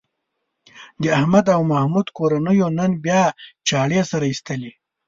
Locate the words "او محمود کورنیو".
1.55-2.67